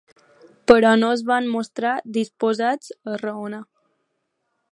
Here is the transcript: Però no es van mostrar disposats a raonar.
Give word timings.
Però 0.71 0.93
no 1.01 1.09
es 1.17 1.21
van 1.31 1.49
mostrar 1.57 1.93
disposats 2.17 2.91
a 3.13 3.21
raonar. 3.27 3.63